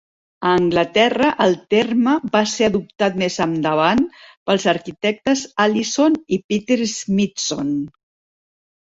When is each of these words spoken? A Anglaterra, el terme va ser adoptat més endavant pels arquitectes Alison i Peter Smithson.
A 0.49 0.51
Anglaterra, 0.59 1.27
el 1.43 1.51
terme 1.73 2.13
va 2.35 2.39
ser 2.53 2.69
adoptat 2.69 3.19
més 3.23 3.35
endavant 3.45 4.01
pels 4.49 4.65
arquitectes 4.73 5.43
Alison 5.65 6.17
i 6.39 6.41
Peter 6.53 6.79
Smithson. 6.93 7.71